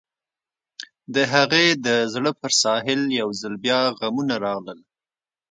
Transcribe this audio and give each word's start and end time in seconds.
د 1.13 1.15
هغې 1.33 1.67
د 1.85 1.87
زړه 2.13 2.31
پر 2.41 2.51
ساحل 2.61 3.01
يو 3.21 3.29
ځل 3.41 3.53
بيا 3.63 3.79
غمونه 3.99 4.35
راغلل. 4.45 4.79